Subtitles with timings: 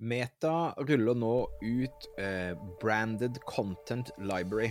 [0.00, 4.70] Meta ruller nå ut eh, Branded Content Library.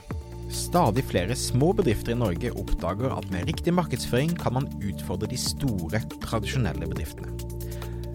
[0.52, 5.36] Stadig flere små bedrifter i Norge oppdager at med riktig markedsføring kan man utfordre de
[5.36, 7.34] store, tradisjonelle bedriftene.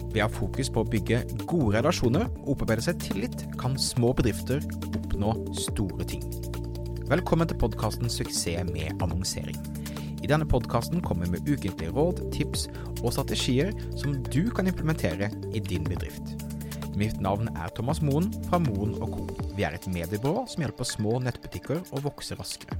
[0.07, 4.09] Ved å ha fokus på å bygge gode relasjoner og opparbeide seg tillit, kan små
[4.17, 5.35] bedrifter oppnå
[5.67, 6.25] store ting.
[7.11, 9.61] Velkommen til podkasten 'Suksess med annonsering'.
[10.23, 12.65] I denne podkasten kommer vi med ukentlige råd, tips
[13.03, 13.69] og strategier
[14.01, 16.42] som du kan implementere i din bedrift.
[16.93, 19.23] Mitt navn er Thomas Moen fra Moen Co.
[19.57, 22.77] Vi er et mediebyrå som hjelper små nettbutikker å vokse raskere.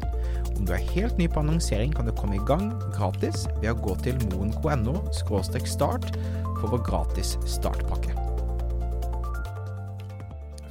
[0.53, 3.79] Om du er helt ny på annonsering, kan du komme i gang gratis ved å
[3.81, 4.99] gå til moen.no
[5.65, 6.11] start
[6.59, 8.13] for vår gratis startpakke.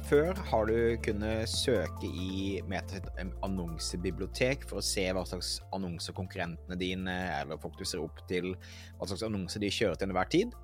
[0.07, 3.07] Før har du kunnet søke i Metas
[3.43, 8.53] annonsebibliotek for å se hva slags annonser konkurrentene dine eller folk du ser opp til,
[8.99, 10.55] hva slags annonser de kjører til enhver tid.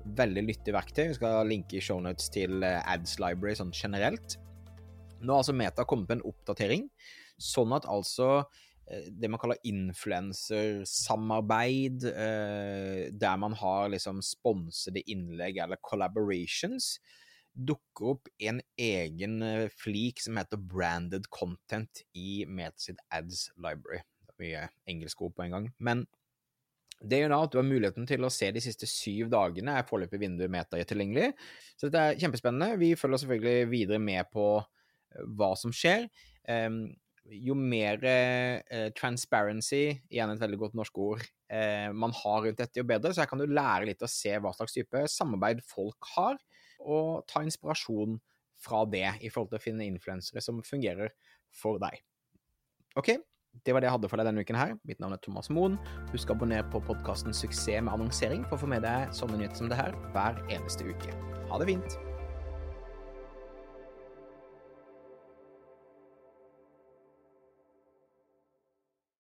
[0.00, 1.10] Veldig nyttig verktøy.
[1.10, 4.38] Vi skal linke i shownotes til eh, Ads Library sånn generelt.
[5.20, 6.90] Nå har altså Meta kommet med en oppdatering,
[7.36, 8.44] sånn at altså
[8.88, 16.96] eh, det man kaller influensersamarbeid, eh, der man har liksom sponsede innlegg eller collaborations,
[17.52, 24.00] dukker opp en egen flik som heter branded content i Meta sitt ads library.
[24.24, 25.68] Det er mye engelske ord på en gang.
[25.76, 26.08] Men
[27.00, 29.86] det gjør da at du har muligheten til å se de siste syv dagene er
[29.88, 31.30] foreløpig vinduet Meta gjør tilgjengelig.
[31.78, 32.76] Så dette er kjempespennende.
[32.80, 36.10] Vi følger selvfølgelig videre med på eh, hva som skjer.
[36.44, 36.82] Um,
[37.30, 42.80] jo mer uh, transparency, igjen et veldig godt norsk ord, uh, man har rundt dette,
[42.80, 43.14] jo bedre.
[43.14, 46.40] Så her kan du lære litt å se hva slags type samarbeid folk har,
[46.80, 48.18] og ta inspirasjon
[48.60, 51.14] fra det i forhold til å finne influensere som fungerer
[51.54, 52.02] for deg.
[52.98, 53.14] OK,
[53.64, 54.76] det var det jeg hadde for deg denne uken her.
[54.88, 55.78] Mitt navn er Thomas Moen.
[56.14, 59.62] Husk å abonnere på podkasten Suksess med annonsering for å få med deg sånne nyheter
[59.62, 61.16] som det her hver eneste uke.
[61.50, 62.09] Ha det fint!